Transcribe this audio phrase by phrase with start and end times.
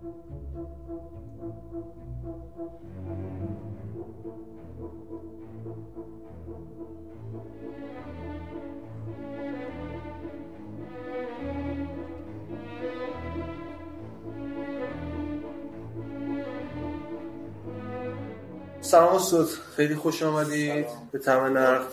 [0.00, 0.14] سلام
[19.14, 20.86] استاد خیلی خوش آمدید.
[21.12, 21.86] به تمام نقد.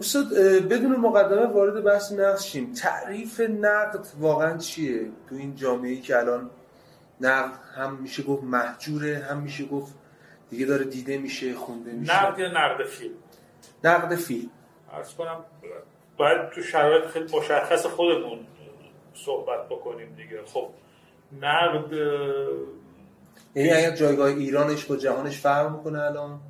[0.00, 0.28] استاد
[0.68, 2.72] بدون مقدمه وارد بحث نقد شیم.
[2.72, 6.50] تعریف نقد واقعا چیه؟ تو این جامعه ای که الان
[7.22, 9.94] نقد هم میشه گفت محجوره هم میشه گفت
[10.50, 12.26] دیگه داره دیده میشه خونده میشه.
[12.26, 13.14] نقد یا نقد فیلم
[13.84, 14.50] نقد فیلم
[14.92, 15.44] عرض کنم
[16.16, 18.38] باید تو شرایط خیلی مشخص خودمون
[19.14, 20.42] صحبت بکنیم دیگه.
[20.46, 20.68] خب
[21.40, 21.92] نقد
[23.54, 26.40] یعنی اگر جایگاه ایرانش با جهانش فرق می‌کنه الان؟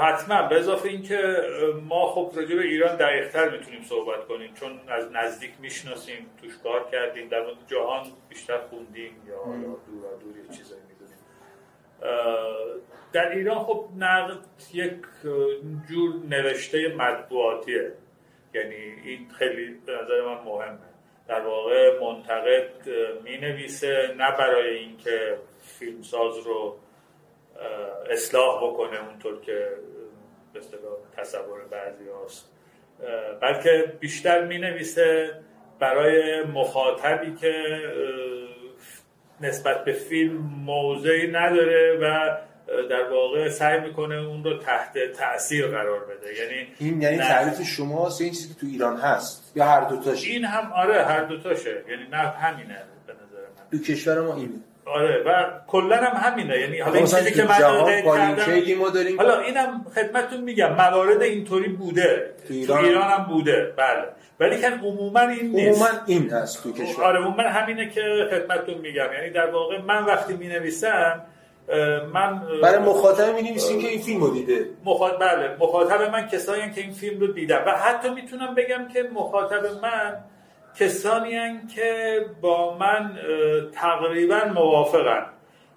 [0.00, 0.48] حتما.
[0.48, 1.36] به اضافه اینکه
[1.88, 6.88] ما خب راجع به ایران دقیقتر می‌تونیم صحبت کنیم چون از نزدیک می‌شناسیم توش کار
[6.92, 11.18] کردیم در مورد جهان بیشتر خوندیم یا حالا دورا دوری چیزایی می‌دونیم.
[13.12, 14.38] در ایران خب نقد
[14.72, 14.92] یک
[15.88, 17.92] جور نوشته مطبوعاتیه.
[18.54, 18.74] یعنی
[19.04, 20.78] این خیلی به نظر من مهمه.
[21.28, 22.88] در واقع منتقد
[23.24, 25.38] می نویسه نه برای اینکه
[25.78, 26.76] فیلمساز رو
[28.10, 29.68] اصلاح بکنه اونطور که
[30.52, 30.60] به
[31.16, 32.50] تصور بعضی هاست.
[33.40, 35.30] بلکه بیشتر می نویسه
[35.78, 37.52] برای مخاطبی که
[39.40, 42.36] نسبت به فیلم موضعی نداره و
[42.90, 46.34] در واقع سعی می‌کنه اون رو تحت تاثیر قرار بده.
[46.34, 50.44] یعنی این یعنی تعریف شما این چیزی که تو ایران هست؟ یا هر دوتاشه این
[50.44, 51.84] هم آره هر دوتاشه.
[51.88, 53.40] یعنی نه همینه به نظر
[53.72, 53.78] من.
[53.78, 54.54] تو کشور ما اینه.
[54.86, 56.58] آره و کلا هم همینه.
[56.60, 61.68] یعنی حالا این چیزی که من کردم ما داریم؟ حالا اینم خدمتتون میگم موارد اینطوری
[61.68, 62.34] بوده.
[62.48, 64.04] تو ایران, تو ایران؟ هم بوده بله.
[64.40, 65.82] ولی که عموما این نیست.
[65.82, 67.04] عموما این هست تو کشور.
[67.04, 69.06] آره عموما همینه که خدمتتون میگم.
[69.14, 71.22] یعنی در واقع من وقتی می نویسم
[72.12, 74.66] من برای مخاطب می نویسیم که این فیلم رو دیده.
[74.84, 77.64] مخاطب بله مخاطب من کسایی که این فیلم رو دیدن.
[77.66, 80.16] و حتی می‌تونم بگم که مخاطب من
[80.78, 83.18] کسانی هن که با من
[83.72, 85.26] تقریبا موافقن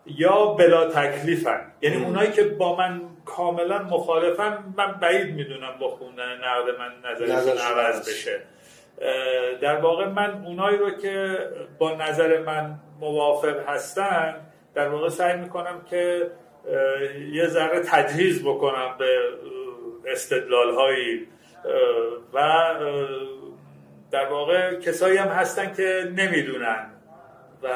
[0.05, 1.71] یا بلا تکلیفن.
[1.81, 7.57] یعنی اونایی که با من کاملا مخالفن من بعید می‌دونم با خوندن نقد من نظرشون
[7.57, 8.41] عوض بشه.
[9.61, 11.37] در واقع من اونایی رو که
[11.79, 14.35] با نظر من موافق هستن
[14.73, 16.31] در واقع سعی می‌کنم که
[17.31, 19.17] یه ذره تجهیز بکنم به
[20.05, 21.27] استدلال هایی
[22.33, 22.39] و
[24.11, 26.85] در واقع کسایی هم هستن که نمی‌دونن
[27.63, 27.67] و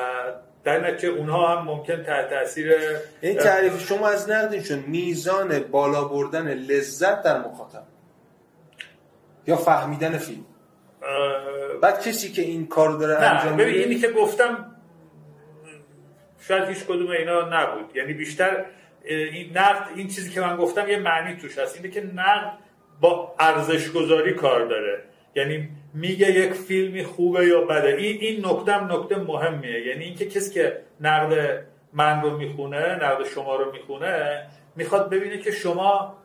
[0.63, 2.73] در نتیجه اونها هم ممکن تحت تاثیر
[3.21, 7.83] این تعریف شما از نقدشون میزان بالا بردن لذت در مخاطب
[9.47, 10.45] یا فهمیدن فیلم.
[11.81, 14.75] بعد کسی که این کار داره انجام میده اینی که گفتم
[16.39, 17.95] شاید هیچ کدوم اینا نبود.
[17.95, 18.65] یعنی بیشتر
[19.03, 21.75] این نقد این چیزی که من گفتم یه معنی توش هست.
[21.75, 22.53] اینه که نقد
[23.01, 25.03] با ارزش گذاری کار داره.
[25.35, 27.87] یعنی میگه یک فیلمی خوبه یا بده.
[27.87, 29.87] این این نکته نکته مهمیه.
[29.87, 31.63] یعنی اینکه کسی که نقد
[31.93, 36.17] من رو می‌خونه نقد شما رو می‌خونه می‌خواد ببینه که شما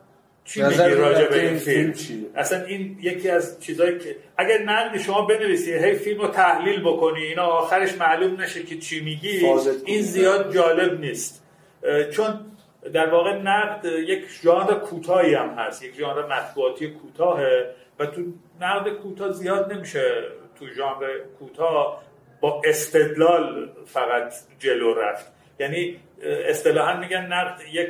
[0.45, 1.93] چی میگی راجع به این فیلم.
[1.93, 6.81] چی؟ اصلا این یکی از چیزایی که اگر نقد شما بنویسی هی فیلم رو تحلیل
[6.81, 9.45] بکنی اینا آخرش معلوم نشه که چی میگی
[9.85, 11.43] این زیاد جالب نیست.
[12.11, 12.39] چون
[12.93, 15.83] در واقع نقد یک ژانر کوتاهی هم هست.
[15.83, 17.69] یک ژانر مطبوعاتی کوتاهه.
[17.99, 18.21] و تو
[18.61, 20.23] نقد کوتاه زیاد نمیشه.
[20.59, 21.07] تو ژانر
[21.39, 22.03] کوتاه
[22.41, 25.31] با استدلال فقط جلو رفت.
[25.59, 25.99] یعنی
[26.49, 27.89] اصطلاحا میگن نقد یک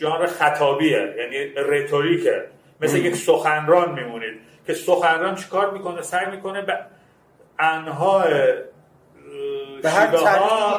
[0.00, 2.44] ژانر خطابیه یعنی رتوریکه.
[2.80, 4.40] مثل یک سخنران میمونید.
[4.66, 6.78] که سخنران چیکار می‌کنه؟ سعی می‌کنه به
[7.58, 8.24] انها
[9.82, 10.06] به هر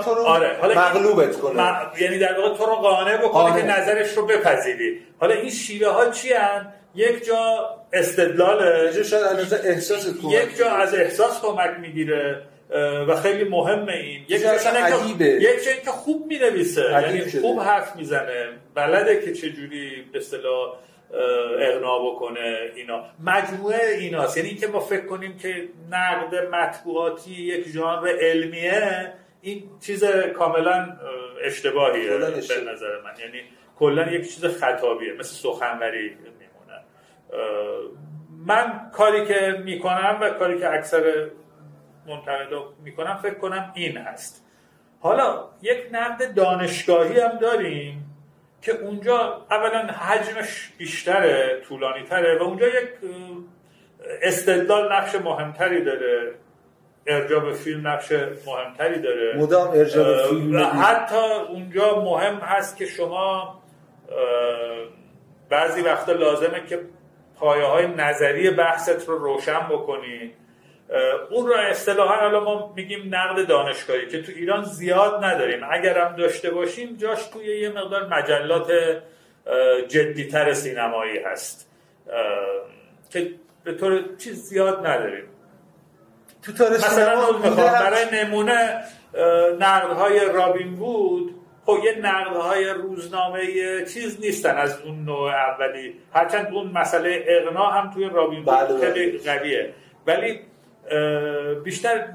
[0.04, 0.78] تو رو آره.
[0.78, 1.76] مغلوبت کنه.
[2.02, 5.00] یعنی در واقع تو رو قانع بکنه که نظرش رو بپذیری.
[5.20, 10.96] حالا این شیوه ها چی هن؟ یک جا استدلال شاید از احساس یک جا از
[10.96, 12.42] احساس کمک می‌گیره
[13.08, 14.26] و خیلی مهمه این.
[14.30, 14.54] یک جا
[15.20, 18.50] یک جایی که خوب می نویسه یعنی خوب حرف می‌زنه.
[18.76, 20.76] بلده که چجوری به اصطلاح
[21.60, 23.06] اغنا بکنه اینا.
[23.24, 24.38] مجموعه ایناست.
[24.38, 30.04] یعنی اینکه ما فکر کنیم که نقد مطبوعاتی یک ژانر علمیه این چیز
[30.38, 30.98] کاملا
[31.44, 32.28] اشتباهیه به
[32.72, 33.14] نظر من.
[33.20, 33.42] یعنی
[33.80, 36.84] کلا یک چیز خطابیه مثل سخنوری میمونه.
[38.46, 41.30] من کاری که می‌کنم و کاری که اکثر
[42.08, 44.46] منتقدا می‌کنم فکر کنم این هست.
[45.00, 48.09] حالا یک نقد دانشگاهی هم داریم.
[48.62, 52.90] که اونجا اولا حجمش بیشتره طولانی تره و اونجا یک
[54.22, 56.34] استدلال نقش مهمتری داره.
[57.08, 58.12] ارجاع به فیلم نقش
[58.46, 59.38] مهمتری داره.
[59.38, 63.60] مدام ارجاع به فیلم حتی اونجا مهم هست که شما
[65.50, 66.80] بعضی وقتا لازمه که
[67.36, 70.34] پایه های نظری بحثت رو روشن بکنی.
[71.30, 75.60] اون رو اصطلاحا الان ما میگیم نقد دانشگاهی که تو ایران زیاد نداریم.
[75.72, 78.72] اگر هم داشته باشیم جاش توی یه مقدار مجلات
[79.88, 81.70] جدیتر سینمایی هست.
[83.10, 83.32] که
[83.64, 85.26] به طور چیز زیاد نداریم.
[86.42, 88.84] تو تاریخ مثلا برای نمونه
[89.96, 91.36] های رابین بود
[91.66, 92.02] خب یه
[92.42, 93.42] های روزنامه
[93.86, 95.96] چیز نیستن از اون نوع اولی.
[96.14, 98.94] هرچند اون مسئله اقنا هم توی رابین بود بله، بله.
[98.94, 99.74] خیلی قویه.
[100.08, 100.40] ولی
[101.64, 102.08] بیشتر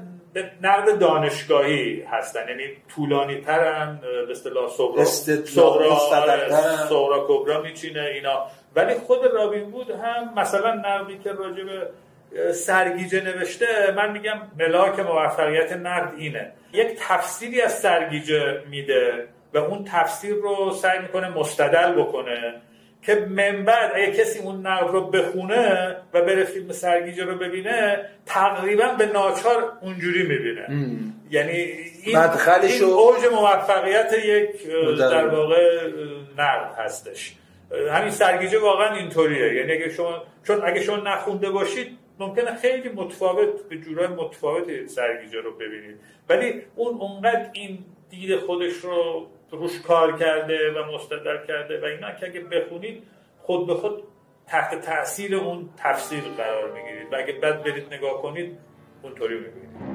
[0.61, 2.49] نقد دانشگاهی هستن.
[2.49, 2.63] یعنی
[2.95, 5.05] طولانی ترن به اصطلاح سغرا
[6.89, 8.45] سغرا کبرا میچینه اینا.
[8.75, 11.87] ولی خود رابین بود هم مثلا نقدی که راجع به
[12.53, 16.51] سرگیجه نوشته من میگم ملاک موفقیت نقد اینه.
[16.73, 22.61] یک تفسیری از سرگیجه میده و اون تفسیر رو سعی می‌کنه مستدل بکنه.
[23.05, 28.05] که من بعد اگه کسی اون نقد رو بخونه و بره فیلم سرگیجه رو ببینه
[28.25, 30.65] تقریبا به ناچار اونجوری می‌بینه.
[31.29, 32.17] یعنی این,
[32.63, 34.67] این اوج موفقیت یک
[34.99, 35.89] در واقع
[36.37, 37.35] نقد هستش.
[37.91, 39.53] همین سرگیجه واقعا اینطوریه.
[39.53, 45.41] یعنی اگه شما چون اگه شما نخونده باشید ممکنه خیلی متفاوت به جورای متفاوتی سرگیجه
[45.41, 45.95] رو ببینید.
[46.29, 47.79] ولی اون اونقدر این
[48.09, 53.03] دید خودش رو روش کار کرده و مستدر کرده و اینا که اگه بخونید
[53.41, 54.03] خود به خود
[54.47, 57.13] تحت تاثیر اون تفسیر قرار می‌گیرید.
[57.13, 58.57] و اگه بعد برید نگاه کنید
[59.03, 59.94] اونطوری می‌بینید.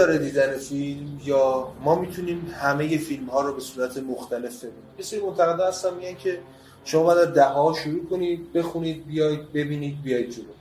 [0.00, 5.04] داره دیدن فیلم یا ما می‌تونیم همه فیلم ها رو به صورت مختلف ببینیم؟ یه
[5.04, 6.38] سری منتقدا هستن میگن که
[6.84, 10.52] شما باید ده ها شروع کنید بخونید بیاید ببینید بیاید جلو.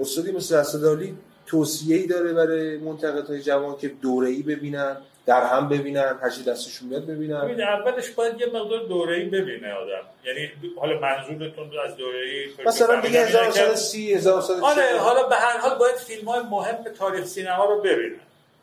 [0.00, 1.14] استادی مثل اسدالی
[1.46, 4.96] توصیه ای داره برای منتقدهای جوان که دوره ای ببینن.
[5.26, 7.40] در هم ببینن هرچی دستشون میاد ببینن.
[7.40, 10.02] ببین اولش باید یه مقدار دوره‌ای ببینه آدم.
[10.24, 15.96] یعنی حالا منظورتون از دوره‌ای مثلا دیگه 1930 1940 آره حالا به هر حال باید
[15.96, 18.16] فیلم های مهم تاریخ سینما رو ببینه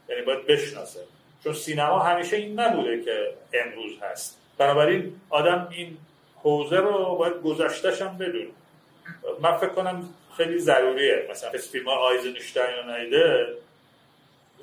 [0.10, 1.00] یعنی باید بشناسه.
[1.44, 4.38] چون سینما همیشه این نبوده که امروز هست.
[4.58, 5.98] بنابراین آدم این
[6.36, 8.48] حوزه رو باید گذشتهش هم بدونه.
[9.42, 11.28] من فکر کنم خیلی ضروریه.
[11.32, 13.48] مثلا فیلم ها آیزنشتاین رو نیده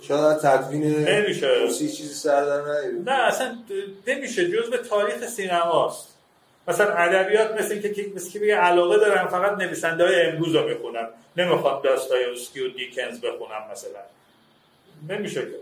[0.02, 1.68] شاید تدوین نمیشه.
[1.68, 2.62] چیزی سر در
[3.04, 3.58] نه اصلا
[4.06, 4.50] نمیشه.
[4.50, 6.14] جز به تاریخ سینماست.
[6.68, 11.08] مثلا ادبیات مثل که مثل که بگه علاقه دارم فقط نویسنده های امروز رو بخونم
[11.36, 14.00] نمی‌خوام داستایوسکی و دیکنز بخونم مثلا.
[15.08, 15.58] نمیشه که.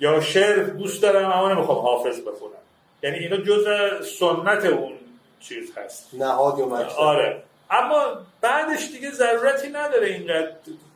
[0.00, 2.52] یا شعر دوست دارم اما نمی‌خوام حافظ بخونم.
[3.02, 3.66] یعنی اینا جز
[4.18, 4.92] سنت اون
[5.40, 6.08] چیز هست.
[6.12, 6.66] نهاد یا
[6.96, 7.42] آره.
[7.70, 10.50] اما بعدش دیگه ضرورتی نداره اینقدر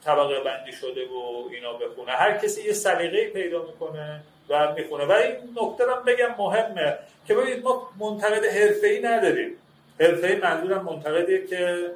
[0.04, 2.12] طبقه بندی شده و اینا بخونه.
[2.12, 5.04] هر کسی یه سلیقه‌ای پیدا می‌کنه و می‌خونه.
[5.04, 9.50] و این نکته رو بگم مهمه که ببینید ما منتقد حرفه‌ای نداریم.
[10.00, 11.90] حرفه‌ای منظورم منتقدیه که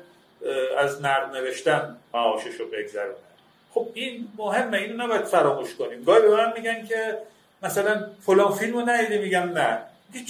[0.79, 3.15] از نقد نوشتن معاشش رو بگذرونه.
[3.75, 6.05] خب این مهمه اینو نباید فراموش کنیم.
[6.05, 7.19] گاهی به من میگن که
[7.63, 9.79] مثلا فلان فیلمو ندیدی میگم نه.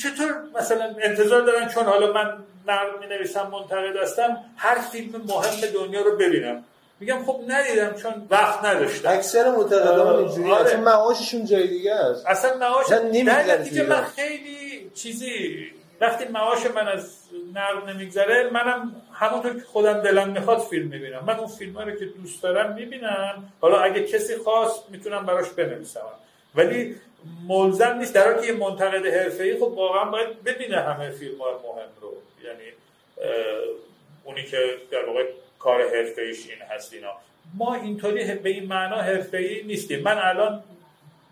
[0.02, 5.61] چطور مثلا انتظار دارن چون حالا من نقد می نویسم منتقد هستم هر فیلم مهم
[5.75, 6.64] دنیا رو ببینم.
[7.00, 9.09] میگم خب ندیدم چون وقت نداشتم.
[9.09, 10.76] اکثر منتقدان اینجوری آره.
[10.76, 12.26] معاششون جای دیگه است.
[12.26, 15.66] اصلا معاش در نتیجه من خیلی چیزی
[16.00, 17.16] وقتی معاش من از
[17.54, 21.25] نقد نمیگذره منم همونطور که خودم دلم می‌خواد فیلم می‌بینم.
[21.26, 23.52] من اون فیلم رو که دوست دارم می‌بینم.
[23.61, 26.00] حالا اگه کسی خواست می‌تونم براش بنویسم.
[26.54, 26.97] ولی
[27.49, 28.14] ملزم نیست.
[28.14, 32.12] در که یه منتقد حرفه‌ای خب واقعا باید ببینه همه فیلم های مهم رو.
[32.44, 32.72] یعنی
[34.25, 34.58] اونی که
[34.90, 35.25] در واقع
[35.58, 37.12] کار حرفه این هست اینا.
[37.54, 40.00] ما اینطوری به این معنا حرفه‌ای نیستیم.
[40.00, 40.62] من الان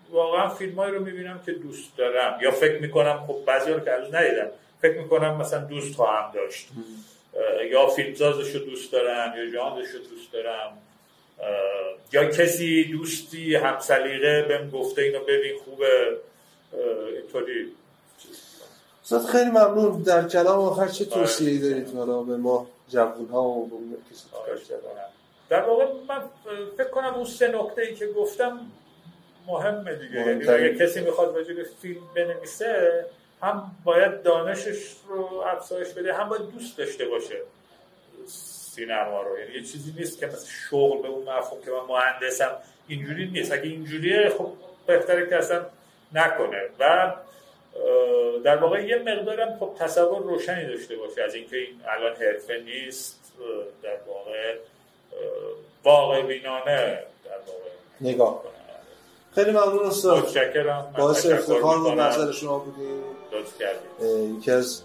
[0.09, 2.39] واقعا فیلمایی رو می‌بینم که دوست دارم.
[2.41, 4.47] یا فکر می‌کنم خب بعضی رو که هنوز ندیدم
[4.81, 6.67] فکر می‌کنم مثلا دوست خواهم داشت.
[7.71, 10.77] یا فیلمسازش رو دوست دارم یا جانش رو دوست دارم.
[12.11, 16.17] یا کسی دوستی همسلیقه بهم گفته اینو ببین خوبه.
[17.15, 17.67] اینطوری
[19.13, 20.01] استاد خیلی ممنون.
[20.01, 23.69] در کلام آخر چه توصیه‌ای دارید حالا به ما جوون ها و
[24.11, 24.23] کسی
[25.49, 26.21] در واقع من
[26.77, 28.59] فکر کنم اون سه نکته ای که گفتم
[29.47, 30.15] مهمه دیگه.
[30.15, 33.05] یعنی اگه کسی می‌خواد راجع به فیلم بنویسه
[33.41, 37.41] هم باید دانشش رو افزایش بده هم باید دوست داشته باشه
[38.27, 39.39] سینما رو.
[39.39, 42.51] یعنی یه چیزی نیست که مثل شغل به اون مفهوم که من مهندسم
[42.87, 43.51] اینجوری نیست.
[43.51, 44.51] اگه اینجوریه خب
[44.87, 45.65] بهتره که اصلا
[46.13, 46.61] نکنه.
[46.79, 47.13] و
[48.43, 53.19] در واقع یه مقدارم خب تصور روشنی داشته باشه از اینکه این الان حرفه نیست
[53.83, 54.55] در واقع
[55.83, 57.69] واقع بینانه در واقع.
[58.01, 58.43] نگاه.
[59.35, 60.17] خیلی ممنون استاد.
[60.17, 60.93] متشکرم.
[60.97, 63.03] باعث افتخار و نظر شما بودیم
[64.37, 64.81] یکی از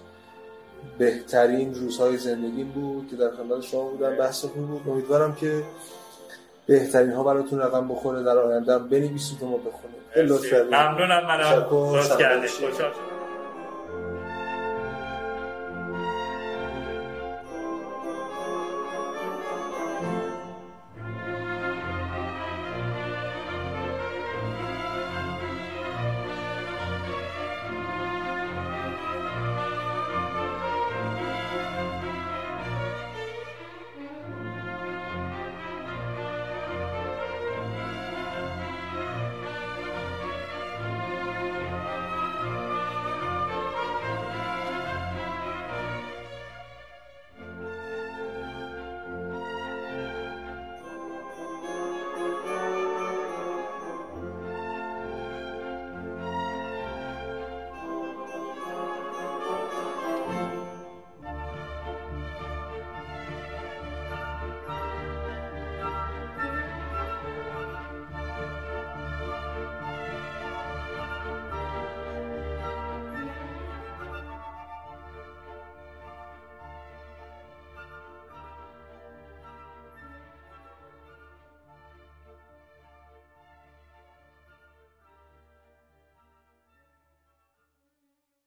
[0.99, 4.17] بهترین روزهای زندگیم بود که در خدمت شما بودم.
[4.17, 4.83] بحث خوب بود.
[4.89, 5.63] امیدوارم که
[6.67, 10.01] بهترین ها براتون رقم بخوره در آینده بنویسید و ما بخونیم.
[10.75, 11.43] ممنونم منم.
[11.97, 12.51] لطف کردید.